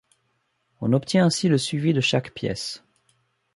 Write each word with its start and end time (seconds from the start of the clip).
On 0.79 0.93
obtient 0.93 1.27
ainsi 1.27 1.47
le 1.47 1.59
suivi 1.59 1.93
de 1.93 2.01
chaque 2.01 2.33
pièce. 2.33 2.83